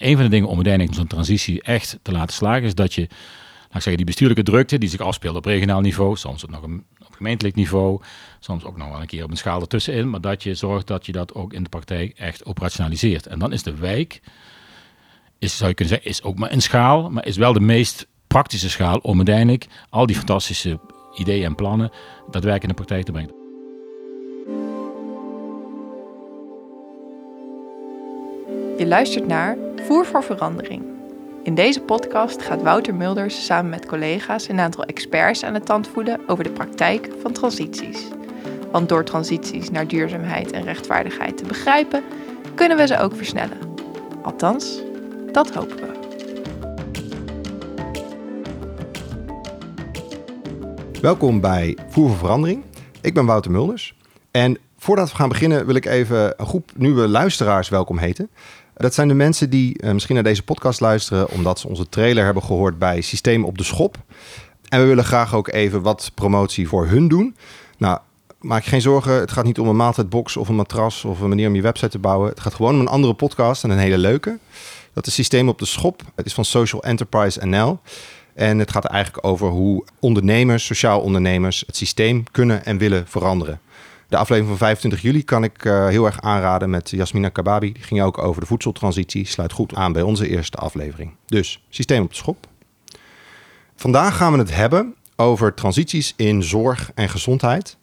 [0.00, 3.00] een van de dingen om uiteindelijk zo'n transitie echt te laten slagen, is dat je,
[3.00, 3.10] laat
[3.60, 6.84] ik zeggen, die bestuurlijke drukte die zich afspeelt op regionaal niveau, soms ook nog een,
[7.06, 8.00] op gemeentelijk niveau,
[8.40, 11.06] soms ook nog wel een keer op een schaal ertussenin, maar dat je zorgt dat
[11.06, 13.26] je dat ook in de praktijk echt operationaliseert.
[13.26, 14.20] En dan is de wijk,
[15.38, 18.06] is, zou je kunnen zeggen, is ook maar een schaal, maar is wel de meest
[18.26, 20.80] praktische schaal om uiteindelijk al die fantastische
[21.14, 21.90] ideeën en plannen
[22.30, 23.39] daadwerkelijk in de praktijk te brengen.
[28.80, 29.56] Je luistert naar
[29.86, 30.82] Voer voor Verandering.
[31.42, 35.88] In deze podcast gaat Wouter Mulders samen met collega's een aantal experts aan de tand
[35.88, 38.08] voeden over de praktijk van transities.
[38.72, 42.02] Want door transities naar duurzaamheid en rechtvaardigheid te begrijpen,
[42.54, 43.58] kunnen we ze ook versnellen.
[44.22, 44.80] Althans,
[45.32, 45.98] dat hopen we.
[51.00, 52.62] Welkom bij Voer voor Verandering.
[53.00, 53.94] Ik ben Wouter Mulders.
[54.30, 58.30] En voordat we gaan beginnen wil ik even een groep nieuwe luisteraars welkom heten.
[58.80, 62.24] Dat zijn de mensen die uh, misschien naar deze podcast luisteren omdat ze onze trailer
[62.24, 63.96] hebben gehoord bij Systeem op de Schop.
[64.68, 67.36] En we willen graag ook even wat promotie voor hun doen.
[67.78, 67.98] Nou,
[68.40, 69.12] maak je geen zorgen.
[69.12, 71.90] Het gaat niet om een maaltijdbox of een matras of een manier om je website
[71.90, 72.28] te bouwen.
[72.28, 74.38] Het gaat gewoon om een andere podcast en een hele leuke.
[74.92, 76.02] Dat is Systeem op de Schop.
[76.14, 77.80] Het is van Social Enterprise NL.
[78.34, 83.60] En het gaat eigenlijk over hoe ondernemers, sociaal ondernemers, het systeem kunnen en willen veranderen.
[84.10, 87.72] De aflevering van 25 juli kan ik uh, heel erg aanraden met Jasmina Kababi.
[87.72, 89.26] Die ging ook over de voedseltransitie.
[89.26, 91.14] Sluit goed aan bij onze eerste aflevering.
[91.26, 92.46] Dus, systeem op de schop.
[93.76, 97.76] Vandaag gaan we het hebben over transities in zorg en gezondheid.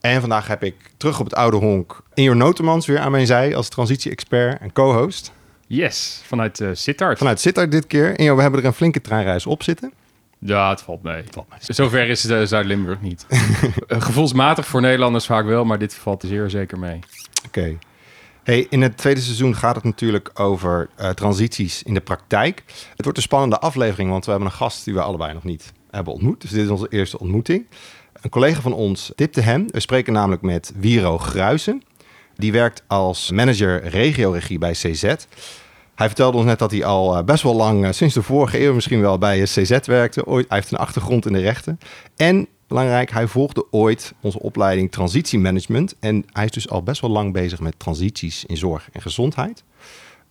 [0.00, 3.56] En vandaag heb ik terug op het oude honk Injo Notemans weer aan mijn zij
[3.56, 5.32] als transitie-expert en co-host.
[5.66, 7.18] Yes, vanuit uh, Sittard.
[7.18, 8.18] Vanuit Sittard dit keer.
[8.18, 9.92] Injo, we hebben er een flinke treinreis op zitten.
[10.38, 11.16] Ja, het valt mee.
[11.16, 11.58] Het valt mee.
[11.62, 13.26] Zover is uh, Zuid-Limburg niet.
[13.88, 17.00] Gevoelsmatig voor Nederlanders vaak wel, maar dit valt zeer zeker mee.
[17.46, 17.58] Oké.
[17.58, 17.78] Okay.
[18.48, 22.62] Hey, in het tweede seizoen gaat het natuurlijk over uh, transities in de praktijk.
[22.66, 25.72] Het wordt een spannende aflevering, want we hebben een gast die we allebei nog niet
[25.90, 26.40] hebben ontmoet.
[26.40, 27.66] Dus dit is onze eerste ontmoeting.
[28.20, 29.66] Een collega van ons tipte hem.
[29.70, 31.82] We spreken namelijk met Wiro Gruisen.
[32.36, 35.14] Die werkt als manager regioregie bij CZ.
[35.98, 39.00] Hij vertelde ons net dat hij al best wel lang, sinds de vorige eeuw misschien
[39.00, 40.26] wel, bij CZ werkte.
[40.26, 41.78] Ooit, hij heeft een achtergrond in de rechten.
[42.16, 45.94] En belangrijk, hij volgde ooit onze opleiding transitiemanagement.
[46.00, 49.64] En hij is dus al best wel lang bezig met transities in zorg en gezondheid.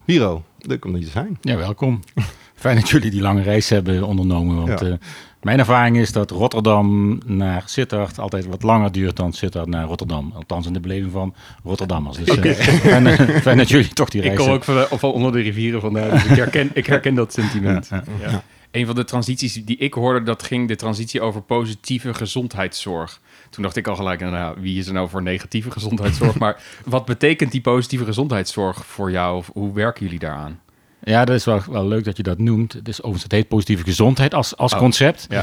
[0.06, 1.38] Wiro, leuk om hier te zijn.
[1.42, 2.00] Ja, welkom.
[2.56, 4.56] Fijn dat jullie die lange reis hebben ondernomen.
[4.66, 4.86] Want ja.
[4.86, 4.94] uh,
[5.42, 10.32] mijn ervaring is dat Rotterdam naar Sittard altijd wat langer duurt dan Sittard naar Rotterdam.
[10.36, 12.18] Althans in de beleving van Rotterdammers.
[12.18, 15.32] Dus uh, fijn, fijn, dat jullie toch die reis Ik kom ook van, van, onder
[15.32, 17.88] de rivieren vandaan, dus ik herken, ik herken dat sentiment.
[17.90, 18.44] Ja, ja, ja.
[18.72, 23.20] Een van de transities die ik hoorde, dat ging de transitie over positieve gezondheidszorg.
[23.50, 26.38] Toen dacht ik al gelijk, nou, wie is er nou voor negatieve gezondheidszorg?
[26.44, 29.38] maar wat betekent die positieve gezondheidszorg voor jou?
[29.38, 30.60] Of hoe werken jullie daaraan?
[31.08, 32.74] Ja, dat is wel, wel leuk dat je dat noemt.
[32.74, 35.26] Het is overigens het heet positieve gezondheid als, als oh, concept.
[35.30, 35.42] Ja.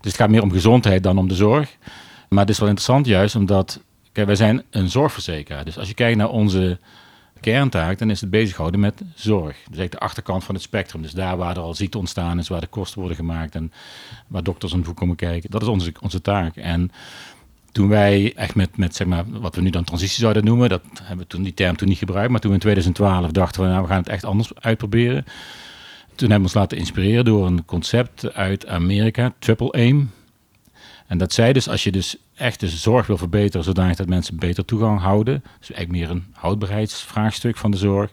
[0.00, 1.76] Dus het gaat meer om gezondheid dan om de zorg.
[2.28, 3.80] Maar het is wel interessant juist omdat,
[4.12, 5.64] kijk, wij zijn een zorgverzekeraar.
[5.64, 6.78] Dus als je kijkt naar onze
[7.40, 9.52] kerntaak, dan is het bezighouden met zorg.
[9.52, 11.02] Dus eigenlijk de achterkant van het spectrum.
[11.02, 13.72] Dus daar waar er al ziekte ontstaan is, waar de kosten worden gemaakt en
[14.26, 15.50] waar dokters om voet komen kijken.
[15.50, 16.56] Dat is onze, onze taak.
[16.56, 16.90] En
[17.74, 20.82] toen wij echt met, met zeg maar, wat we nu dan transitie zouden noemen, dat
[21.02, 23.68] hebben we toen die term toen niet gebruikt, maar toen we in 2012 dachten we,
[23.68, 25.24] nou, we gaan het echt anders uitproberen.
[26.14, 30.10] Toen hebben we ons laten inspireren door een concept uit Amerika, Triple Aim.
[31.06, 34.38] En dat zei dus, als je dus echt de zorg wil verbeteren, zodanig dat mensen
[34.38, 38.12] beter toegang houden, dus eigenlijk meer een houdbaarheidsvraagstuk van de zorg,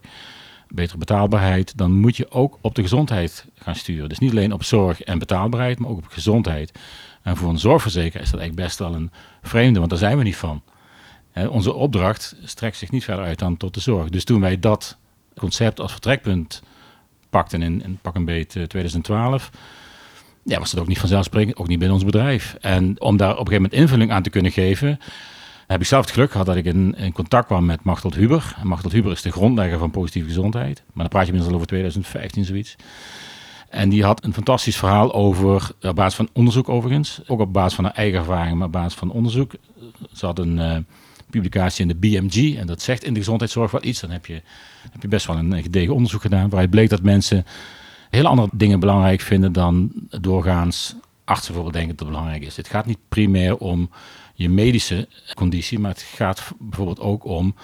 [0.67, 4.09] betere betaalbaarheid, dan moet je ook op de gezondheid gaan sturen.
[4.09, 6.71] Dus niet alleen op zorg en betaalbaarheid, maar ook op gezondheid.
[7.21, 9.11] En voor een zorgverzekeraar is dat eigenlijk best wel een
[9.41, 10.61] vreemde, want daar zijn we niet van.
[11.49, 14.09] onze opdracht strekt zich niet verder uit dan tot de zorg.
[14.09, 14.97] Dus toen wij dat
[15.37, 16.61] concept als vertrekpunt
[17.29, 19.51] pakten in, in pak een beet 2012,
[20.43, 22.55] ja, was dat ook niet vanzelfsprekend, ook niet binnen ons bedrijf.
[22.59, 24.99] En om daar op een gegeven moment invulling aan te kunnen geven,
[25.67, 28.55] heb ik zelf het geluk gehad dat ik in, contact kwam met Machteld Huber.
[28.59, 30.83] En Machteld Huber is de grondlegger van positieve gezondheid.
[30.85, 32.75] Maar dan praat je inmiddels al over 2015 zoiets.
[33.71, 37.73] En die had een fantastisch verhaal over, op basis van onderzoek overigens, ook op basis
[37.73, 39.51] van haar eigen ervaring, maar op basis van onderzoek.
[40.13, 40.77] Ze had een uh,
[41.29, 43.99] publicatie in de BMG en dat zegt in de gezondheidszorg wat iets.
[43.99, 44.41] Dan heb je,
[44.91, 47.45] heb je best wel een gedegen onderzoek gedaan waaruit bleek dat mensen
[48.09, 49.91] hele andere dingen belangrijk vinden dan
[50.21, 52.57] doorgaans artsen bijvoorbeeld denken dat het belangrijk is.
[52.57, 53.89] Het gaat niet primair om
[54.33, 57.55] je medische conditie, maar het gaat bijvoorbeeld ook om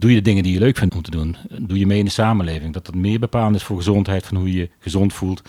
[0.00, 1.36] doe je de dingen die je leuk vindt om te doen.
[1.58, 2.72] Doe je mee in de samenleving.
[2.72, 5.42] Dat dat meer bepalend is voor gezondheid, van hoe je je gezond voelt,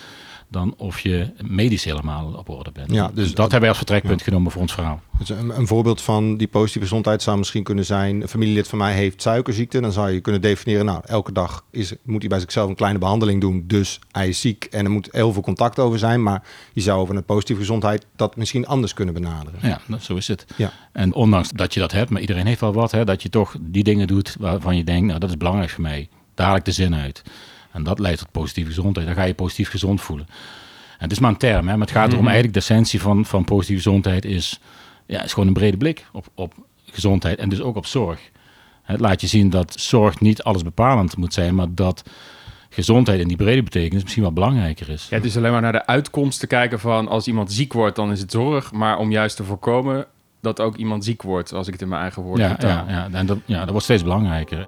[0.52, 2.92] dan of je medisch helemaal op orde bent.
[2.92, 5.02] Ja, dus dat hebben wij als vertrekpunt genomen voor ons verhaal.
[5.18, 8.22] Dus een, een, voorbeeld van die positieve gezondheid zou misschien kunnen zijn...
[8.22, 9.82] een familielid van mij heeft suikerziekte.
[9.82, 13.00] Dan zou je kunnen definiëren, nou, elke dag is, moet hij bij zichzelf een kleine
[13.00, 13.64] behandeling doen.
[13.68, 16.24] Dus hij is ziek en er moet heel veel contact over zijn.
[16.24, 16.44] Maar
[16.74, 19.60] je zou over een positieve gezondheid dat misschien anders kunnen benaderen.
[19.62, 20.46] Ja, zo is het.
[20.56, 20.74] Ja.
[20.92, 22.92] En ondanks dat je dat hebt, maar iedereen heeft wel wat...
[22.92, 25.82] Hè, dat je toch die dingen doet waarvan je denkt, nou, dat is belangrijk voor
[25.82, 26.10] mij.
[26.36, 27.24] Ik de zin uit.
[27.72, 29.06] En dat leidt tot positieve gezondheid.
[29.06, 30.28] Dan ga je positief gezond voelen.
[30.98, 32.32] En het is maar een term, hè, maar het gaat erom mhm.
[32.32, 34.60] eigenlijk de essentie van, van positieve gezondheid is,
[35.06, 36.54] ja, is gewoon een brede blik op, op
[36.86, 38.20] gezondheid en dus ook op zorg.
[38.82, 42.04] Het laat je zien dat zorg niet alles bepalend moet zijn, maar dat
[42.70, 45.08] gezondheid in die brede betekenis misschien wel belangrijker is.
[45.10, 47.96] Ja, het is alleen maar naar de uitkomst te kijken van als iemand ziek wordt,
[47.96, 48.72] dan is het zorg.
[48.72, 50.06] Maar om juist te voorkomen
[50.42, 53.10] dat ook iemand ziek wordt, als ik het in mijn eigen woorden ja, Ja, ja,
[53.12, 54.68] en dat, ja, dat wordt steeds belangrijker.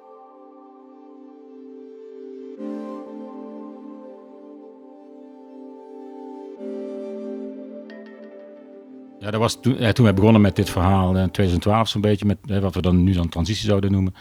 [9.24, 12.60] Ja, dat was toen, toen wij begonnen met dit verhaal in 2012 zo'n beetje, met
[12.60, 14.14] wat we dan nu dan transitie zouden noemen,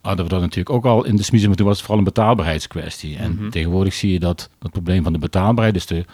[0.00, 2.12] hadden we dat natuurlijk ook al in de smiezen, maar toen was het vooral een
[2.12, 3.16] betaalbaarheidskwestie.
[3.16, 3.50] En mhm.
[3.50, 6.04] tegenwoordig zie je dat het probleem van de betaalbaarheid, dus de,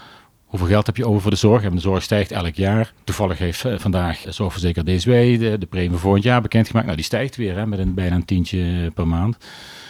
[0.44, 1.62] hoeveel geld heb je over voor de zorg?
[1.62, 2.92] En de zorg stijgt elk jaar.
[3.04, 6.84] Toevallig heeft eh, vandaag Zorgverzekerd DSW de, de premie voor het jaar bekendgemaakt.
[6.84, 9.36] Nou, die stijgt weer hè, met een, bijna een tientje per maand.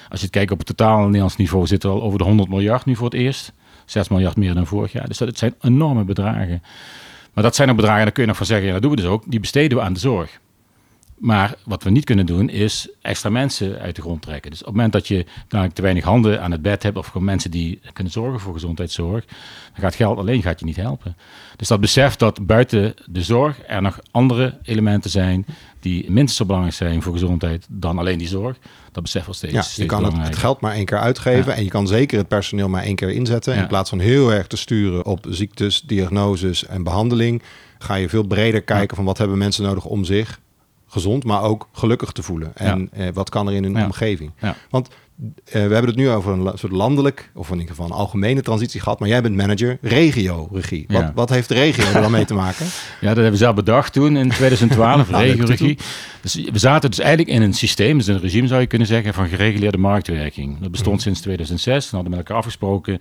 [0.09, 2.49] Als je het kijkt op het totaal Nederlands niveau, zitten we al over de 100
[2.49, 3.53] miljard nu voor het eerst.
[3.85, 5.09] 6 miljard meer dan vorig jaar.
[5.09, 6.62] Dus dat het zijn enorme bedragen.
[7.35, 8.97] Maar dat zijn ook bedragen, daar kun je nog van zeggen, ja, dat doen we
[8.97, 9.23] dus ook.
[9.27, 10.41] Die besteden we aan de zorg.
[11.20, 14.50] Maar wat we niet kunnen doen, is extra mensen uit de grond trekken.
[14.50, 17.06] Dus op het moment dat je dan te weinig handen aan het bed hebt, of
[17.06, 21.17] gewoon mensen die kunnen zorgen voor gezondheidszorg, dan gaat geld alleen gaat je niet helpen.
[21.56, 25.46] Dus dat besef dat buiten de zorg er nog andere elementen zijn
[25.81, 28.58] die minstens zo belangrijk zijn voor gezondheid dan alleen die zorg,
[28.93, 29.76] dat besef wel steeds.
[29.76, 32.28] Ja, je kan het, het, geld maar één keer uitgeven en je kan zeker het
[32.28, 33.55] personeel maar één keer inzetten.
[33.55, 37.43] In plaats van heel erg te sturen op ziektes, diagnoses en behandeling,
[37.78, 40.40] ga je veel breder kijken van wat hebben mensen nodig om zich
[40.90, 42.56] gezond, maar ook gelukkig te voelen.
[42.56, 44.32] En eh, wat kan er in hun omgeving?
[44.70, 44.88] Want
[45.44, 48.42] eh, we hebben het nu over een soort landelijk, of in ieder geval een algemene
[48.42, 48.98] transitie gehad.
[48.98, 50.84] Maar jij bent manager regio-regie.
[50.88, 52.66] Wat, wat heeft de regio er dan mee te maken?
[53.00, 55.78] Ja, dat hebben we zelf bedacht toen in 2012, regio-regie.
[56.20, 59.14] Dus we zaten dus eigenlijk in een systeem, dus een regime zou je kunnen zeggen,
[59.14, 60.60] van gereguleerde marktwerking.
[60.60, 61.04] Dat bestond mhm.
[61.04, 61.84] sinds 2006.
[61.90, 62.98] We hadden met elkaar afgesproken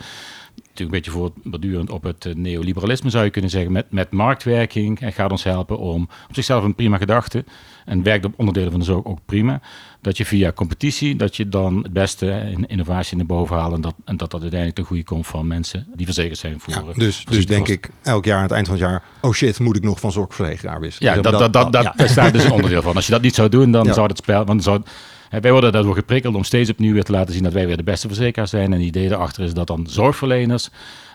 [0.62, 5.00] natuurlijk een beetje voortbordurend op het eh, neoliberalisme zou je kunnen zeggen, met, met marktwerking.
[5.00, 7.44] En gaat ons helpen om op zichzelf een prima gedachte
[7.86, 9.62] en werkt op onderdelen van de zorg ook prima.
[10.02, 13.82] Dat je via competitie, dat je dan het beste in innovatie naar boven haalt en
[13.82, 16.74] dat, en dat dat uiteindelijk ten goede komt van mensen die verzekerd zijn voor.
[16.74, 19.60] Ja, dus dus denk ik elk jaar aan het eind van het jaar, oh shit,
[19.60, 21.16] moet ik nog van zorgverzekeraar wisselen.
[21.16, 22.96] Ja, dat, dat, dat, dat, dat, staat dus een onderdeel van.
[22.96, 24.82] Als je dat niet zou doen, dan zou het spel, want zou,
[25.30, 27.84] wij worden daardoor geprikkeld om steeds opnieuw weer te laten zien dat wij weer de
[27.84, 28.66] beste verzekeraars zijn.
[28.66, 30.70] En het idee erachter is dat dan zorgverleners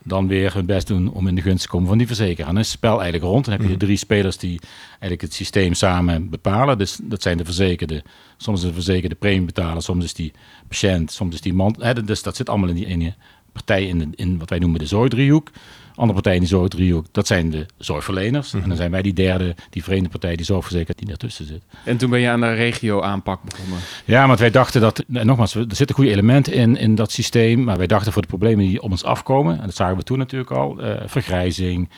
[0.05, 2.49] dan weer hun best doen om in de gunst te komen van die verzekeraar.
[2.49, 3.45] En dan is het spel eigenlijk rond.
[3.45, 3.79] Dan heb je mhm.
[3.79, 6.79] drie spelers die eigenlijk het systeem samen bepalen.
[6.79, 8.03] Dus dat zijn de verzekerde.
[8.37, 10.33] Soms is de verzekerde premie betalen, soms is die
[10.69, 11.77] patiënt, soms is die man.
[11.79, 13.15] Hè, dus dat zit allemaal in die ene
[13.53, 15.51] partij in, de, in wat wij noemen de zorgdriehoek.
[15.95, 18.53] Andere partijen die zo driehoek, dat zijn de zorgverleners.
[18.53, 18.77] En dan mhm.
[18.77, 21.63] zijn wij die derde, die vreemde partij, die zorgverzekerd, die daartussen zit.
[21.85, 23.79] En toen ben je aan de regio-aanpak begonnen?
[24.05, 27.65] Ja, want wij dachten dat, nogmaals, er zitten goede elementen in, in dat systeem.
[27.65, 30.19] Maar wij dachten voor de problemen die op ons afkomen, en dat zagen we toen
[30.19, 31.89] natuurlijk al, uh, vergrijzing,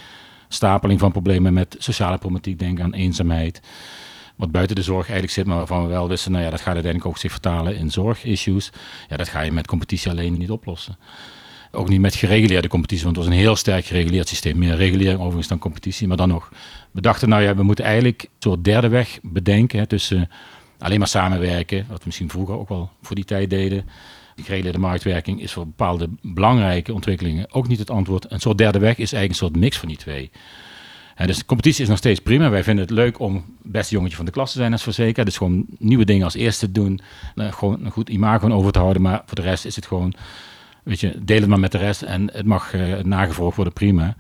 [0.49, 3.61] stapeling van problemen met sociale problematiek, denk aan eenzaamheid
[4.37, 6.75] wat buiten de zorg eigenlijk zit, maar waarvan we wel wisten, nou ja, dat gaat
[6.75, 8.71] uiteindelijk ook zich vertalen in zorgissues.
[9.09, 10.97] Ja, dat ga je met competitie alleen niet oplossen.
[11.71, 14.59] Ook niet met gereguleerde competitie, want het was een heel sterk gereguleerd systeem.
[14.59, 16.51] Meer regulering overigens dan competitie, maar dan nog.
[16.91, 20.31] We dachten, nou ja, we moeten eigenlijk een soort derde weg bedenken hè, tussen
[20.79, 23.85] alleen maar samenwerken, wat we misschien vroeger ook wel voor die tijd deden.
[24.43, 28.31] Gereguleerde marktwerking is voor bepaalde belangrijke ontwikkelingen ook niet het antwoord.
[28.31, 30.31] Een soort derde weg is eigenlijk een soort mix van die twee.
[31.27, 32.51] dus competitie is nog steeds prima.
[32.51, 35.25] Wij vinden het leuk om beste jongetje van de klas te zijn als verzekeraar.
[35.25, 37.01] Dus gewoon nieuwe dingen als eerste te doen.
[37.35, 39.03] Uh, gewoon een goed imago over te houden.
[39.03, 40.15] Maar voor de rest is het gewoon
[40.87, 44.17] weet je, deel het maar met de rest en het mag uh, nagevolgd worden, prima.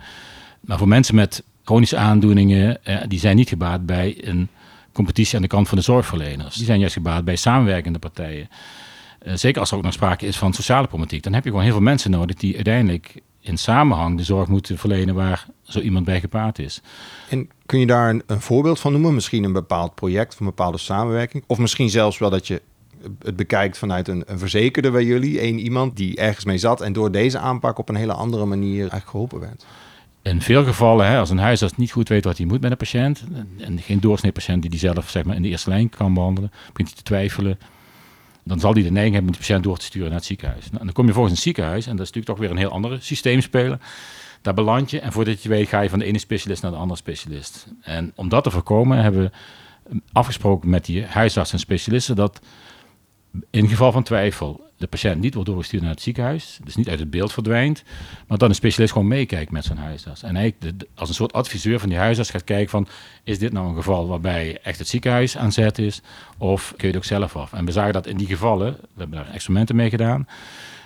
[0.60, 4.48] Maar voor mensen met chronische aandoeningen, uh, die zijn niet gebaat bij een
[4.92, 6.54] competitie aan de kant van de zorgverleners.
[6.54, 8.48] Die zijn juist gebaat bij samenwerkende partijen.
[9.26, 11.22] Uh, zeker als er ook nog sprake is van sociale problematiek.
[11.22, 14.78] Dan heb je gewoon heel veel mensen nodig die uiteindelijk in samenhang de zorg moeten
[14.78, 16.80] verlenen waar zo iemand bij gepaard is.
[17.28, 19.14] En kun je daar een, een voorbeeld van noemen?
[19.14, 21.44] Misschien een bepaald project een bepaalde samenwerking?
[21.46, 22.62] Of misschien zelfs wel dat je
[23.22, 26.92] het bekijkt vanuit een, een verzekerde bij jullie, één iemand die ergens mee zat en
[26.92, 29.66] door deze aanpak op een hele andere manier eigenlijk geholpen werd?
[30.22, 32.76] In veel gevallen, hè, als een huisarts niet goed weet wat hij moet met een
[32.76, 33.24] patiënt,
[33.58, 36.50] en geen doorsnee patiënt die die zelf zeg maar, in de eerste lijn kan behandelen,
[36.72, 37.58] begint hij te twijfelen,
[38.44, 40.70] dan zal hij de neiging hebben om de patiënt door te sturen naar het ziekenhuis.
[40.70, 42.76] Nou, dan kom je volgens een ziekenhuis, en dat is natuurlijk toch weer een heel
[42.76, 43.78] andere systeemspeler
[44.46, 46.76] daar beland je en voordat je weet ga je van de ene specialist naar de
[46.76, 47.66] andere specialist.
[47.80, 49.30] En om dat te voorkomen hebben we
[50.12, 52.40] afgesproken met die huisarts en specialisten dat
[53.50, 56.98] in geval van twijfel de patiënt niet wordt doorgestuurd naar het ziekenhuis, dus niet uit
[56.98, 57.82] het beeld verdwijnt,
[58.26, 60.22] maar dan een specialist gewoon meekijkt met zijn huisarts.
[60.22, 60.54] En hij
[60.94, 62.88] als een soort adviseur van die huisarts gaat kijken van,
[63.24, 66.02] is dit nou een geval waarbij echt het ziekenhuis aan zet is,
[66.38, 67.52] of kun je het ook zelf af?
[67.52, 70.26] En we zagen dat in die gevallen, we hebben daar experimenten mee gedaan,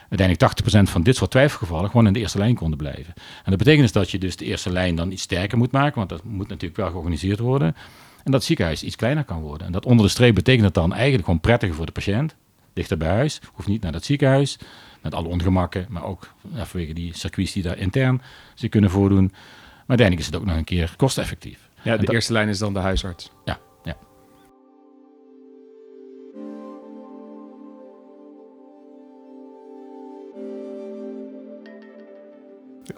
[0.09, 3.12] uiteindelijk 80% van dit soort twijfelgevallen gewoon in de eerste lijn konden blijven.
[3.16, 5.97] En dat betekent dus dat je dus de eerste lijn dan iets sterker moet maken,
[5.97, 7.76] want dat moet natuurlijk wel georganiseerd worden.
[8.25, 9.67] En dat het ziekenhuis iets kleiner kan worden.
[9.67, 12.35] En dat onder de streep betekent dat dan eigenlijk gewoon prettiger voor de patiënt
[12.73, 13.41] dichter bij huis.
[13.53, 14.59] Hoeft niet naar het ziekenhuis.
[15.03, 18.23] Met alle ongemakken, maar ook ja, vanwege die circuits die daar intern
[18.55, 19.29] zich kunnen voordoen.
[19.31, 21.69] Maar uiteindelijk is het ook nog een keer kosteffectief.
[21.83, 23.31] Ja, de eerste lijn is dan de huisarts.
[23.45, 23.59] Ja,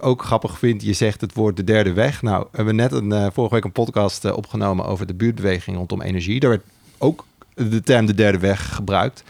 [0.02, 2.22] ook grappig vind, je zegt het woord de derde weg.
[2.22, 5.76] Nou, we hebben net een, uh, vorige week een podcast uh, opgenomen over de buurtbeweging
[5.76, 6.40] rondom energie.
[6.40, 6.62] Daar werd
[6.98, 9.24] ook de term de derde weg gebruikt.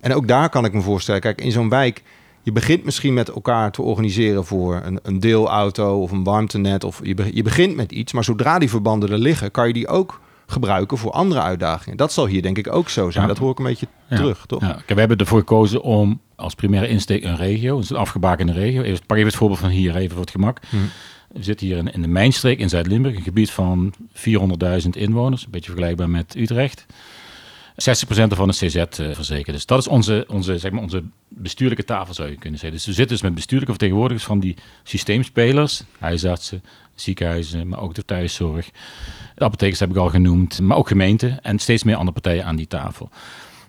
[0.00, 2.02] En ook daar kan ik me voorstellen, kijk, in zo'n wijk,
[2.42, 6.84] je begint misschien met elkaar te organiseren voor een, een deelauto of een warmtenet.
[6.84, 9.88] Of je, je begint met iets, maar zodra die verbanden er liggen, kan je die
[9.88, 11.96] ook gebruiken voor andere uitdagingen.
[11.96, 13.28] Dat zal hier denk ik ook zo zijn.
[13.28, 14.60] Dat hoor ik een beetje terug, toch?
[14.60, 14.78] Ja.
[14.86, 18.82] we hebben ervoor gekozen om als primaire insteek een regio, dus een afgebakende regio.
[18.82, 20.58] Even, pak even het voorbeeld van hier, even voor het gemak.
[20.70, 20.76] Hm.
[21.32, 25.50] We zitten hier in, in de Mijnstreek in Zuid-Limburg, een gebied van 400.000 inwoners, een
[25.50, 26.86] beetje vergelijkbaar met Utrecht.
[27.76, 27.76] 60%
[28.08, 29.56] ervan is CZ verzekerd.
[29.56, 32.78] Dus dat is onze, onze, zeg maar onze bestuurlijke tafel, zou je kunnen zeggen.
[32.78, 36.62] Dus we zitten dus met bestuurlijke vertegenwoordigers van die systeemspelers, huisartsen,
[37.00, 38.70] ziekenhuizen, maar ook de thuiszorg.
[39.34, 42.56] De apothekers heb ik al genoemd, maar ook gemeenten en steeds meer andere partijen aan
[42.56, 43.10] die tafel.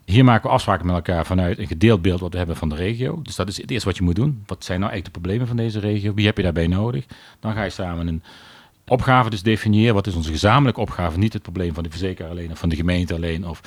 [0.05, 2.75] Hier maken we afspraken met elkaar vanuit een gedeeld beeld wat we hebben van de
[2.75, 3.21] regio.
[3.21, 4.43] Dus dat is het eerste wat je moet doen.
[4.45, 6.13] Wat zijn nou eigenlijk de problemen van deze regio?
[6.13, 7.05] Wie heb je daarbij nodig?
[7.39, 8.23] Dan ga je samen een
[8.87, 9.93] opgave dus definiëren.
[9.93, 11.17] Wat is onze gezamenlijke opgave?
[11.17, 13.47] Niet het probleem van de verzekeraar alleen of van de gemeente alleen.
[13.47, 13.61] Of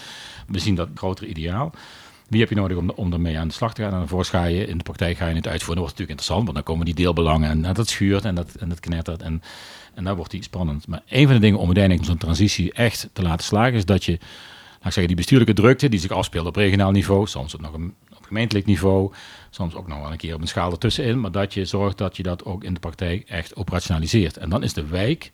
[0.47, 1.73] we zien dat grotere ideaal.
[2.31, 3.93] Wie heb je nodig om, om ermee aan de slag te gaan?
[3.93, 5.83] En dan ga je in de praktijk ga je het uitvoeren.
[5.83, 8.69] Dat wordt natuurlijk interessant, want dan komen die deelbelangen en, dat schuurt en dat, en
[8.69, 9.23] dat knettert.
[9.23, 9.43] En,
[9.95, 10.87] en dan wordt die spannend.
[10.87, 14.05] Maar een van de dingen om uiteindelijk zo'n transitie echt te laten slagen, is dat
[14.05, 14.21] je, laat
[14.71, 17.95] ik zeggen, die bestuurlijke drukte die zich afspeelt op regionaal niveau, soms ook nog een,
[18.17, 19.13] op gemeentelijk niveau,
[19.51, 22.17] soms ook nog wel een keer op een schaal ertussenin, maar dat je zorgt dat
[22.17, 24.37] je dat ook in de praktijk echt operationaliseert.
[24.37, 25.31] En dan is de wijk,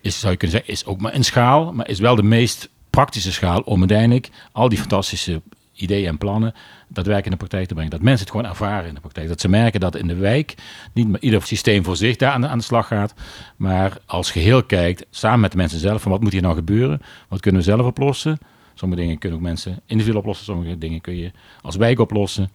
[0.00, 2.70] is, zou je kunnen zeggen, is ook maar een schaal, maar is wel de meest
[2.90, 5.42] praktische schaal om uiteindelijk al die fantastische
[5.82, 6.54] ideeën en plannen
[6.88, 7.90] daadwerkelijk in de praktijk te brengen.
[7.90, 9.28] Dat mensen het gewoon ervaren in de praktijk.
[9.28, 10.54] Dat ze merken dat in de wijk
[10.92, 13.14] niet maar ieder systeem voor zich daar aan de, aan de slag gaat,
[13.56, 17.00] maar als geheel kijkt, samen met de mensen zelf, van wat moet hier nou gebeuren?
[17.28, 18.38] Wat kunnen we zelf oplossen?
[18.74, 21.30] Sommige dingen kunnen ook mensen individueel oplossen, sommige dingen kun je
[21.62, 22.50] als wijk oplossen.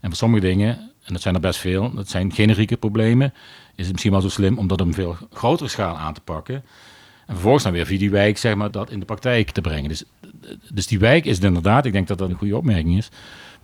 [0.00, 3.32] En voor sommige dingen, en dat zijn er best veel, dat zijn generieke problemen,
[3.74, 6.20] is het misschien wel zo slim om dat op een veel grotere schaal aan te
[6.20, 6.54] pakken.
[7.26, 9.88] En vervolgens dan weer via die wijk zeg maar, dat in de praktijk te brengen.
[9.88, 10.04] Dus,
[10.72, 13.08] dus die wijk is inderdaad, ik denk dat dat een goede opmerking is,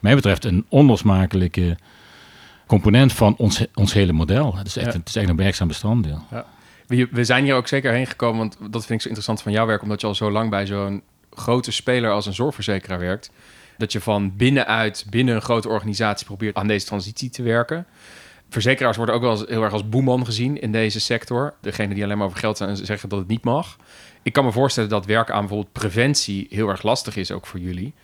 [0.01, 1.77] mij betreft een onlosmakelijke
[2.67, 4.57] component van ons, ons hele model.
[4.57, 6.25] Het is echt, het is echt een werkzaam bestanddeel.
[6.31, 6.47] Ja.
[6.87, 9.53] We, we zijn hier ook zeker heen gekomen, want dat vind ik zo interessant van
[9.53, 13.31] jouw werk, omdat je al zo lang bij zo'n grote speler als een zorgverzekeraar werkt.
[13.77, 17.87] Dat je van binnenuit, binnen een grote organisatie probeert aan deze transitie te werken.
[18.55, 21.55] Verzekeraars worden ook wel heel erg als boeman gezien in deze sector.
[21.61, 23.77] Degene die alleen maar over geld zijn en zeggen dat het niet mag.
[24.23, 27.61] Ik kan me voorstellen dat werken aan bijvoorbeeld preventie heel erg lastig is, ook voor
[27.61, 27.95] jullie.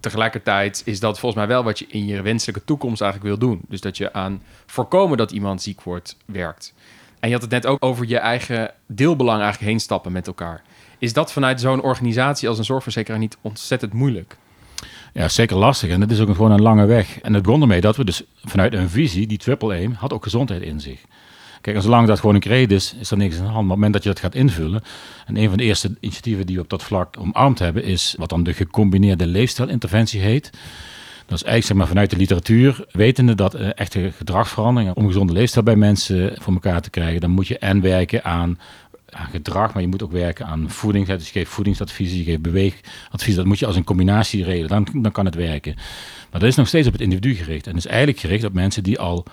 [0.00, 3.60] Tegelijkertijd is dat volgens mij wel wat je in je wenselijke toekomst eigenlijk wil doen.
[3.68, 6.74] Dus dat je aan voorkomen dat iemand ziek wordt, werkt.
[7.18, 10.62] En je had het net ook over je eigen deelbelang eigenlijk heen stappen met elkaar.
[10.98, 14.36] Is dat vanuit zo'n organisatie als een zorgverzekeraar niet ontzettend moeilijk?
[15.12, 15.90] Ja, zeker lastig.
[15.90, 17.20] En het is ook gewoon een lange weg.
[17.20, 20.22] En het begon ermee dat we dus vanuit een visie, die triple aim, had ook
[20.22, 21.00] gezondheid in zich.
[21.60, 23.66] Kijk, en zolang dat gewoon een kreet is, is er niks aan de hand.
[23.66, 24.82] Maar op het moment dat je dat gaat invullen,
[25.26, 28.28] en een van de eerste initiatieven die we op dat vlak omarmd hebben, is wat
[28.28, 30.50] dan de gecombineerde leefstijlinterventie heet.
[31.26, 35.64] Dat is eigenlijk zeg maar, vanuit de literatuur, wetende dat echte gedragsveranderingen, om gezonde leefstijl
[35.64, 38.58] bij mensen voor elkaar te krijgen, dan moet je en werken aan
[39.10, 41.06] aan gedrag, maar je moet ook werken aan voeding.
[41.06, 43.34] Dus je geeft voedingsadviezen, je geeft beweegadvies.
[43.34, 45.74] Dat moet je als een combinatie regelen, dan, dan kan het werken.
[46.30, 47.66] Maar dat is nog steeds op het individu gericht.
[47.66, 49.32] En is eigenlijk gericht op mensen die al uh,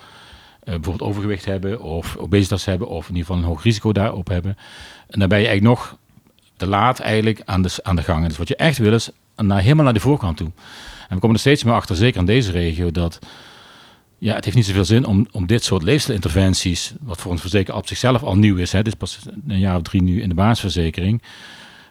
[0.63, 4.57] bijvoorbeeld overgewicht hebben of obesitas hebben of in ieder geval een hoog risico daarop hebben.
[5.07, 5.97] En dan ben je eigenlijk nog
[6.57, 8.27] te laat eigenlijk aan de, aan de gang.
[8.27, 10.51] dus wat je echt wil is naar, helemaal naar de voorkant toe.
[11.09, 13.19] En we komen er steeds meer achter, zeker in deze regio, dat
[14.17, 17.79] ja, het heeft niet zoveel zin om, om dit soort leefstijlinterventies, wat voor ons verzekeraar
[17.79, 20.29] op zichzelf al nieuw is, hè, dit is pas een jaar of drie nu in
[20.29, 21.21] de basisverzekering.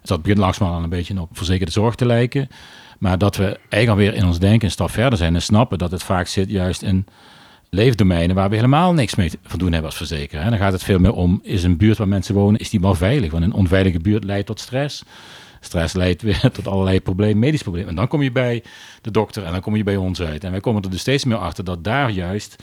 [0.00, 2.48] Dus dat begint langzamerhand een beetje op verzekerde zorg te lijken.
[2.98, 5.90] Maar dat we eigenlijk alweer in ons denken een stap verder zijn en snappen dat
[5.90, 7.06] het vaak zit juist in
[7.70, 10.50] leefdomeinen waar we helemaal niks mee van doen hebben als verzekeraar.
[10.50, 12.94] Dan gaat het veel meer om, is een buurt waar mensen wonen, is die wel
[12.94, 13.30] veilig?
[13.30, 15.02] Want een onveilige buurt leidt tot stress.
[15.66, 17.90] Stress leidt weer tot allerlei problemen, medische problemen.
[17.90, 18.62] En dan kom je bij
[19.00, 20.44] de dokter en dan kom je bij ons uit.
[20.44, 22.56] En wij komen er dus steeds meer achter dat daar juist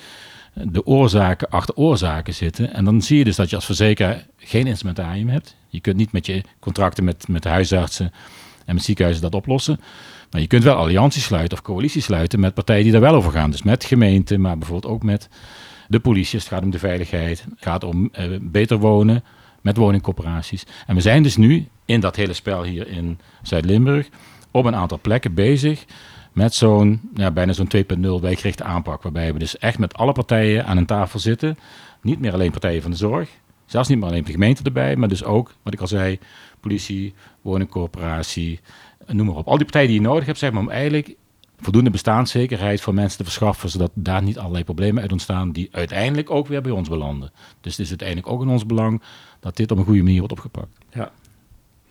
[0.54, 2.74] de oorzaken achter oorzaken zitten.
[2.74, 5.56] En dan zie je dus dat je als verzekeraar geen instrumentarium hebt.
[5.68, 8.12] Je kunt niet met je contracten met, met de huisartsen
[8.66, 9.80] en met ziekenhuizen dat oplossen.
[10.32, 13.32] Maar je kunt wel allianties sluiten of coalities sluiten met partijen die daar wel over
[13.32, 13.52] gaan.
[13.52, 15.30] Dus met gemeenten, maar bijvoorbeeld ook met
[15.88, 16.40] de politie.
[16.40, 17.46] het gaat om de veiligheid.
[17.50, 19.24] Het gaat om uh, beter wonen
[19.64, 20.66] met woningcorporaties.
[20.88, 24.10] En we zijn dus nu in dat hele spel hier in Zuid-Limburg
[24.52, 25.86] op een aantal plekken bezig
[26.34, 29.02] met zo'n ja, bijna zo'n 2.0 wijkgerichte aanpak.
[29.02, 31.58] Waarbij we dus echt met alle partijen aan een tafel zitten.
[32.02, 33.30] Niet meer alleen partijen van de zorg.
[33.66, 36.20] Zelfs niet meer alleen de gemeente erbij, maar dus ook, wat ik al zei,
[36.60, 38.60] politie, woningcorporatie,
[39.08, 39.48] noem maar op.
[39.48, 41.16] Al die partijen die je nodig hebt, zeg maar, om eigenlijk
[41.64, 46.30] voldoende bestaanszekerheid voor mensen te verschaffen, zodat daar niet allerlei problemen uit ontstaan die uiteindelijk
[46.30, 47.32] ook weer bij ons belanden.
[47.62, 49.02] Dus het is uiteindelijk ook in ons belang
[49.40, 50.78] dat dit op een goede manier wordt opgepakt.
[50.94, 51.12] Ja.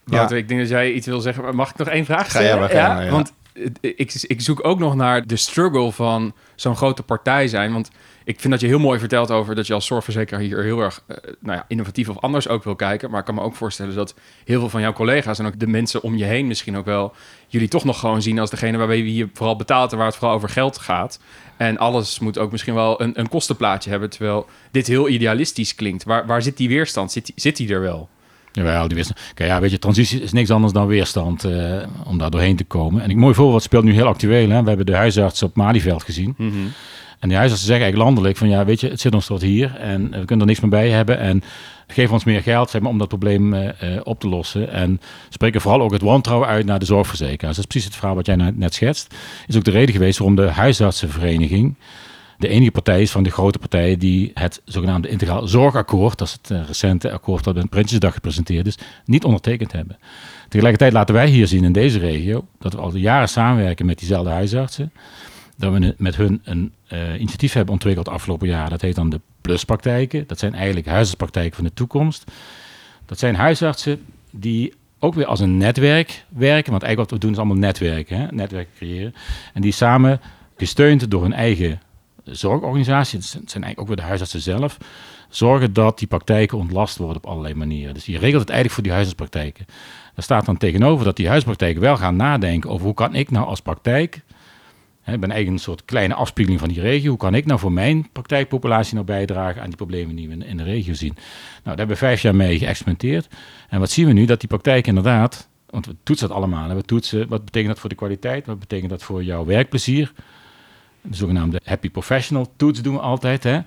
[0.05, 0.43] Wouter, ja.
[0.43, 1.57] ik denk dat jij iets wil zeggen.
[1.57, 2.69] Mag ik nog één vraag stellen?
[2.69, 3.33] Ga ja, ja, Want
[3.81, 7.73] ik, ik zoek ook nog naar de struggle van zo'n grote partij zijn.
[7.73, 7.91] Want
[8.25, 11.02] ik vind dat je heel mooi vertelt over dat je als zorgverzekeraar hier heel erg
[11.09, 13.11] uh, nou ja, innovatief of anders ook wil kijken.
[13.11, 14.14] Maar ik kan me ook voorstellen dat
[14.45, 17.14] heel veel van jouw collega's en ook de mensen om je heen misschien ook wel
[17.47, 20.37] jullie toch nog gewoon zien als degene waarbij je vooral betaalt en waar het vooral
[20.37, 21.21] over geld gaat.
[21.57, 24.11] En alles moet ook misschien wel een, een kostenplaatje hebben.
[24.11, 26.05] Terwijl dit heel idealistisch klinkt.
[26.05, 27.12] Waar, waar zit die weerstand?
[27.12, 28.09] Zit, zit die er wel?
[28.52, 29.21] Jawel, die weerstand.
[29.35, 32.64] Kijk, ja, weet je, transitie is niks anders dan weerstand uh, om daar doorheen te
[32.64, 33.02] komen.
[33.02, 34.50] En ik mooi voorbeeld speelt nu heel actueel.
[34.50, 34.62] Hè?
[34.62, 36.35] We hebben de huisarts op Malieveld gezien.
[36.37, 36.73] Mm -hmm.
[37.23, 39.76] En die huisartsen zeggen eigenlijk landelijk van ja, weet je, het zit ons tot hier
[39.76, 41.19] en we kunnen er niks meer bij hebben.
[41.19, 41.43] En
[41.87, 43.71] geef ons meer geld zeg maar, om dat probleem uh,
[44.02, 44.71] op te lossen.
[44.71, 47.57] En spreken vooral ook het wantrouwen uit naar de zorgverzekeraars.
[47.57, 49.14] Dat is precies het verhaal wat jij net schetst.
[49.47, 51.76] Is ook de reden geweest waarom de huisartsenvereniging
[52.43, 56.38] de enige partij is van de grote partijen die het zogenaamde integraal zorgakkoord, dat is
[56.43, 59.99] het recente akkoord dat op Prinsjesdag gepresenteerd is, niet ondertekend hebben.
[60.49, 64.31] Tegelijkertijd laten wij hier zien in deze regio dat we al jaren samenwerken met diezelfde
[64.31, 64.93] huisartsen.
[65.57, 68.71] Dat we met hun een uh, initiatief hebben ontwikkeld afgelopen jaar.
[68.71, 70.25] Dat heet dan de pluspraktijken.
[70.27, 72.31] Dat zijn eigenlijk huisartspraktijken van de toekomst.
[73.07, 76.71] Dat zijn huisartsen die ook weer als een netwerk werken.
[76.71, 78.27] Want eigenlijk wat we doen is allemaal netwerken, hè?
[78.31, 79.15] netwerken creëren.
[79.55, 80.21] En die samen
[80.57, 81.81] gesteund door hun eigen
[82.25, 84.79] zorgorganisatie, het zijn eigenlijk ook weer de huisartsen zelf,
[85.29, 87.95] zorgen dat die praktijken ontlast worden op allerlei manieren.
[87.95, 89.65] Dus je regelt het eigenlijk voor die huisartspraktijken.
[90.15, 93.47] Daar staat dan tegenover dat die huisartspraktijken wel gaan nadenken over hoe kan ik nou
[93.47, 94.21] als praktijk,
[95.05, 97.73] ik ben eigenlijk een soort kleine afspiegeling van die regio, hoe kan ik nou voor
[97.73, 101.12] mijn praktijkpopulatie nou bijdragen aan die problemen die we in de regio zien.
[101.12, 101.23] Nou,
[101.62, 103.29] daar hebben we vijf jaar mee geëxperimenteerd.
[103.69, 104.25] En wat zien we nu?
[104.25, 106.75] Dat die praktijk inderdaad, want we toetsen dat allemaal.
[106.75, 108.47] We toetsen, wat betekent dat voor de kwaliteit?
[108.47, 110.12] Wat betekent dat voor jouw werkplezier?
[111.03, 113.43] de zogenaamde happy professional toets doen we altijd.
[113.43, 113.61] Hè?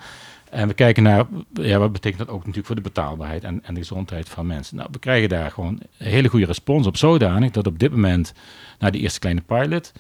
[0.50, 3.74] En we kijken naar, ja, wat betekent dat ook natuurlijk voor de betaalbaarheid en, en
[3.74, 4.76] de gezondheid van mensen.
[4.78, 8.34] Nou, we krijgen daar gewoon een hele goede respons op, zodanig dat op dit moment,
[8.80, 9.92] na die eerste kleine pilot,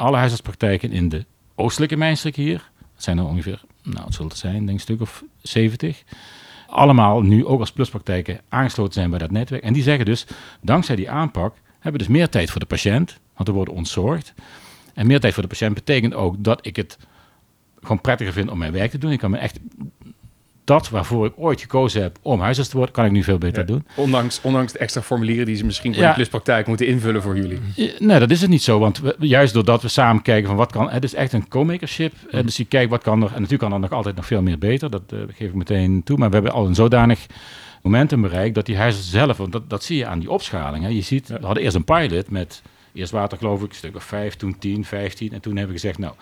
[0.00, 4.38] alle huisartspraktijken in de oostelijke mijnstreek hier, dat zijn er ongeveer, nou het zullen het
[4.38, 6.02] zijn, denk ik een stuk of 70,
[6.66, 9.62] allemaal nu ook als pluspraktijken aangesloten zijn bij dat netwerk.
[9.62, 10.26] En die zeggen dus,
[10.60, 14.34] dankzij die aanpak hebben we dus meer tijd voor de patiënt, want er wordt ontzorgd.
[14.94, 16.98] En meer tijd voor de patiënt betekent ook dat ik het
[17.80, 19.12] gewoon prettiger vind om mijn werk te doen.
[19.12, 19.58] Ik kan me echt
[20.70, 23.66] dat waarvoor ik ooit gekozen heb om huisarts te worden, kan ik nu veel beter
[23.66, 23.86] doen.
[23.94, 26.08] Ondanks, ondanks de extra formulieren die ze misschien voor ja.
[26.08, 27.60] de pluspraktijk moeten invullen voor jullie.
[27.98, 28.78] nee, dat is het niet zo.
[28.78, 30.90] Want we, juist doordat we samen kijken van wat kan...
[30.90, 32.12] Het is echt een co-makership.
[32.30, 32.42] Mm.
[32.42, 33.26] Dus je kijkt wat kan er...
[33.26, 34.90] En natuurlijk kan er nog altijd nog veel meer beter.
[34.90, 36.18] Dat uh, geef ik meteen toe.
[36.18, 37.26] Maar we hebben al een zodanig
[37.82, 39.36] momentum bereikt dat die huisarts zelf...
[39.36, 40.84] Want dat, dat zie je aan die opschaling.
[40.84, 40.90] Hè.
[40.90, 44.04] Je ziet, we hadden eerst een pilot met Eerst water geloof ik, een stuk of
[44.04, 45.32] vijf, toen tien, vijftien.
[45.32, 46.14] En toen hebben we gezegd, nou,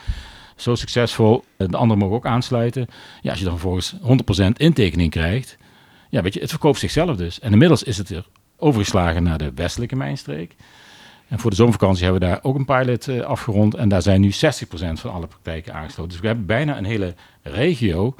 [0.61, 2.87] zo succesvol, de anderen mogen ook aansluiten.
[3.21, 3.95] Ja, als je dan vervolgens
[4.43, 5.57] 100% intekening krijgt,
[6.09, 7.41] ja, weet je, het verkoopt zichzelf dus.
[7.41, 10.55] En inmiddels is het er overgeslagen naar de westelijke mijnstreek.
[11.29, 13.75] En voor de zomervakantie hebben we daar ook een pilot uh, afgerond.
[13.75, 14.35] En daar zijn nu 60%
[14.93, 16.13] van alle praktijken aangesloten.
[16.13, 18.15] Dus we hebben bijna een hele regio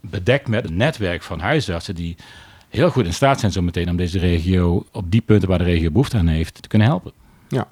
[0.00, 2.16] bedekt met een netwerk van huisartsen die
[2.68, 5.64] heel goed in staat zijn zo meteen om deze regio op die punten waar de
[5.64, 7.12] regio behoefte aan heeft te kunnen helpen.
[7.48, 7.68] Ja,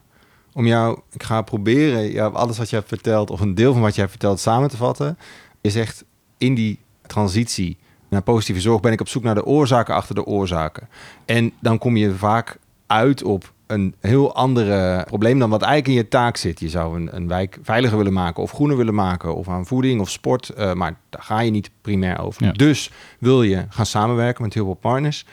[0.57, 3.83] om jou, ik ga proberen ja, alles wat je hebt verteld, of een deel van
[3.83, 5.19] wat je hebt verteld, samen te vatten.
[5.61, 6.05] Je zegt
[6.39, 10.25] in die transitie naar positieve zorg ben ik op zoek naar de oorzaken achter de
[10.25, 10.89] oorzaken.
[11.25, 16.05] En dan kom je vaak uit op een heel andere probleem dan wat eigenlijk in
[16.05, 16.61] je taak zit.
[16.61, 20.01] Je zou een, een wijk veiliger willen maken of groener willen maken of aan voeding
[20.01, 22.57] of sport, uh, maar daar ga je niet primair over.
[22.57, 25.25] Dus wil je gaan samenwerken met heel veel partners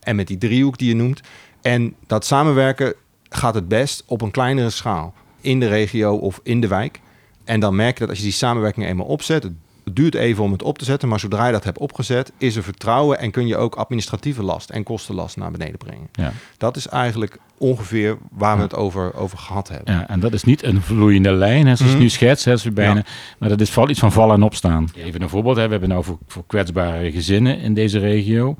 [0.00, 1.20] en met die driehoek die je noemt.
[1.60, 2.94] En dat samenwerken
[3.34, 7.00] gaat het best op een kleinere schaal in de regio of in de wijk.
[7.44, 10.52] En dan merk je dat als je die samenwerking eenmaal opzet, Het duurt even om
[10.52, 13.46] het op te zetten, maar zodra je dat hebt opgezet, is er vertrouwen en kun
[13.46, 16.08] je ook administratieve last en kostenlast naar beneden brengen.
[16.12, 16.32] Ja.
[16.56, 19.94] Dat is eigenlijk ongeveer waar we het over, over gehad hebben.
[19.94, 21.98] Ja, en dat is niet een vloeiende lijn, hè, zoals mm.
[21.98, 23.04] nu schetsen, hè, bijna,
[23.38, 24.88] maar dat is vooral iets van vallen en opstaan.
[24.96, 28.56] Even een voorbeeld, hè, we hebben nou voor, voor kwetsbare gezinnen in deze regio.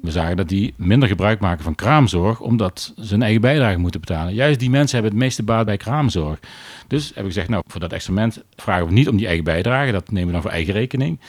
[0.00, 4.00] We zagen dat die minder gebruik maken van kraamzorg, omdat ze hun eigen bijdrage moeten
[4.00, 4.34] betalen.
[4.34, 6.38] Juist die mensen hebben het meeste baat bij kraamzorg.
[6.86, 9.92] Dus hebben we gezegd, nou, voor dat experiment vragen we niet om die eigen bijdrage,
[9.92, 11.20] dat nemen we dan voor eigen rekening.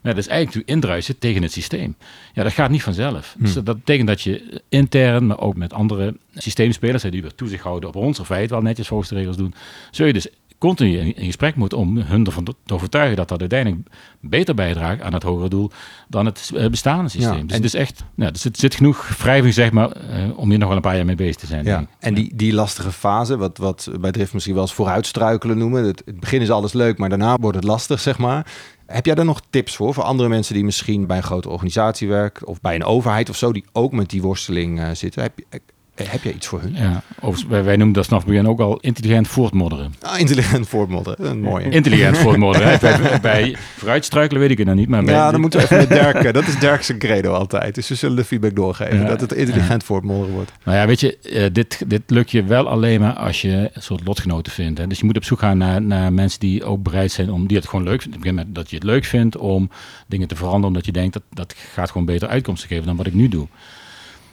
[0.00, 1.96] Maar dat is eigenlijk indruisen tegen het systeem.
[2.32, 3.34] Ja, dat gaat niet vanzelf.
[3.38, 3.64] Dus hm.
[3.64, 7.96] dat betekent dat je intern, maar ook met andere systeemspelers, die weer toezicht houden op
[7.96, 9.54] ons, of wij het wel netjes volgens de regels doen,
[9.90, 10.28] zul je dus
[10.60, 13.88] continu in, gesprek moet om hun ervan te overtuigen dat dat uiteindelijk
[14.20, 15.70] beter bijdraagt aan het hogere doel
[16.08, 17.46] dan het eh, bestaande systeem.
[17.46, 20.58] dus het is echt, ja, dus het zit genoeg wrijving zeg maar, uh, om hier
[20.58, 21.64] nog wel een paar jaar mee bezig te zijn.
[21.64, 21.86] Ja.
[21.98, 25.84] En die, die lastige fase, wat, wat bij Drift misschien wel eens vooruitstruikelen noemen.
[25.84, 28.52] Het, het begin is alles leuk, maar daarna wordt het lastig, zeg maar.
[28.86, 32.08] Heb jij daar nog tips voor, voor andere mensen die misschien bij een grote organisatie
[32.08, 35.22] werken of bij een overheid of zo, die ook met die worsteling uh, zitten?
[35.22, 35.60] Heb je,
[36.08, 36.74] heb je iets voor hun?
[36.74, 39.94] Ja, of, wij, wij noemen dat vanaf het begin ook al intelligent voortmodderen.
[40.00, 41.64] Ah, intelligent voortmodderen, mooi.
[41.64, 42.80] Intelligent voortmodderen.
[42.80, 44.88] bij, bij vooruitstruikelen weet ik het dan niet.
[44.88, 47.74] Maar ja, dan moeten we even met Dirk, dat is Dirk's credo altijd.
[47.74, 49.86] Dus we zullen de feedback doorgeven, dat het intelligent ja.
[49.86, 50.52] voortmodderen wordt.
[50.64, 53.82] Nou ja, weet je, uh, dit, dit lukt je wel alleen maar als je een
[53.82, 54.78] soort lotgenoten vindt.
[54.78, 54.86] Hè.
[54.86, 57.56] Dus je moet op zoek gaan naar, naar mensen die ook bereid zijn om, die
[57.56, 58.52] het gewoon leuk vinden.
[58.52, 59.70] Dat je het leuk vindt om
[60.06, 63.06] dingen te veranderen, omdat je denkt dat dat gaat gewoon beter uitkomsten geven dan wat
[63.06, 63.46] ik nu doe.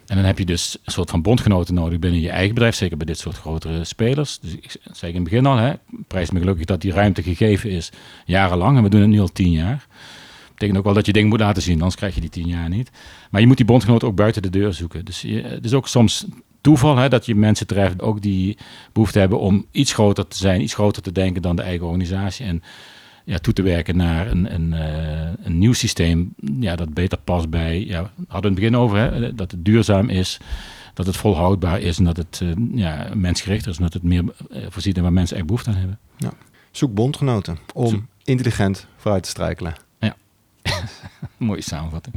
[0.08, 2.98] En dan heb je dus een soort van bondgenoten nodig binnen je eigen bedrijf, zeker
[2.98, 4.40] bij dit soort grotere spelers.
[4.40, 5.74] Dus ik zei in het begin al, hè,
[6.08, 7.92] prijs me gelukkig dat die ruimte gegeven is
[8.26, 8.78] jarenlang.
[8.78, 9.86] En we doen het nu al tien jaar.
[9.88, 12.48] Dat betekent ook wel dat je dingen moet laten zien, anders krijg je die tien
[12.48, 12.92] jaar niet.
[13.30, 15.06] Maar je moet die bondgenoten ook buiten de deur zoeken.
[15.06, 16.26] Dus het is ook soms
[16.62, 18.58] toeval hè, dat je mensen treft ook die
[18.94, 22.46] behoefte hebben om iets groter te zijn, iets groter te denken dan de eigen organisatie.
[22.46, 22.64] En
[23.28, 27.50] ja, toe te werken naar een, een, uh, een nieuw systeem ja, dat beter past
[27.50, 30.40] bij, ja, we hadden het begin over, hè, dat het duurzaam is,
[30.94, 34.24] dat het volhoudbaar is en dat het uh, ja, mensgericht is en dat het meer
[34.24, 36.00] uh, voorziet in waar mensen echt behoefte aan hebben.
[36.18, 36.32] Ja.
[36.72, 38.02] Zoek bondgenoten om Zoek.
[38.24, 39.74] intelligent vooruit te strijkelen.
[40.00, 40.16] Ja,
[41.38, 42.16] mooie samenvatting.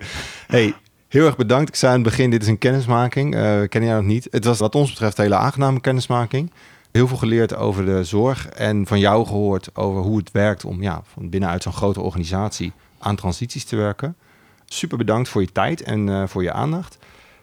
[0.46, 0.74] hey,
[1.08, 1.68] Heel erg bedankt.
[1.68, 3.34] Ik zei aan het begin, dit is een kennismaking.
[3.34, 4.28] Uh, ken jij nog niet?
[4.30, 6.50] Het was wat ons betreft een hele aangename kennismaking
[6.92, 10.82] heel veel geleerd over de zorg en van jou gehoord over hoe het werkt om
[10.82, 14.16] ja, van binnenuit zo'n grote organisatie aan transities te werken.
[14.64, 16.98] Super bedankt voor je tijd en uh, voor je aandacht.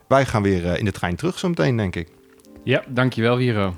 [0.07, 2.12] Wij gaan weer uh, in de trein terug zo meteen, denk ik.
[2.63, 3.75] Ja, dankjewel Wiro.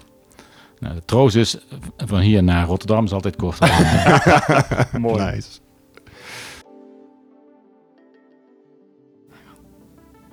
[0.80, 1.58] Nou, de troost is
[1.98, 3.60] van hier naar Rotterdam is altijd kort.
[4.98, 5.24] Mooi.
[5.24, 5.60] Nice.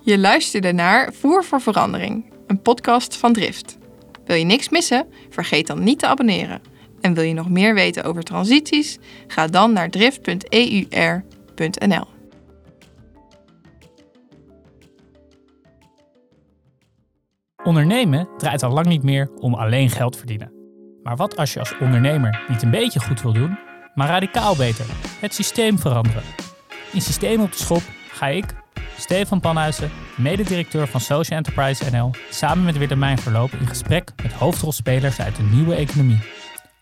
[0.00, 3.77] Je luisterde naar Voer voor Verandering, een podcast van Drift.
[4.28, 5.06] Wil je niks missen?
[5.30, 6.60] Vergeet dan niet te abonneren.
[7.00, 8.98] En wil je nog meer weten over transities?
[9.26, 12.06] Ga dan naar drift.eur.nl.
[17.64, 20.52] Ondernemen draait al lang niet meer om alleen geld verdienen.
[21.02, 23.58] Maar wat als je als ondernemer niet een beetje goed wil doen,
[23.94, 24.84] maar radicaal beter?
[25.20, 26.22] Het systeem veranderen.
[26.92, 28.54] In Systeem op de Schop ga ik,
[28.96, 35.20] Stefan Panhuizen, mededirecteur van Social Enterprise NL, samen met Willemijn Verloop in gesprek met hoofdrolspelers
[35.20, 36.18] uit de nieuwe economie.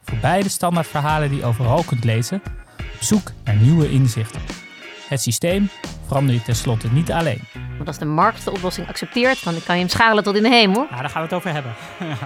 [0.03, 2.43] Voorbij de standaardverhalen die je overal kunt lezen,
[2.79, 4.41] op zoek naar nieuwe inzichten.
[5.09, 5.69] Het systeem
[6.07, 7.41] verander je tenslotte niet alleen.
[7.77, 10.49] Want als de markt de oplossing accepteert, dan kan je hem schalen tot in de
[10.49, 10.87] hemel.
[10.91, 11.75] Ja, daar gaan we het over hebben.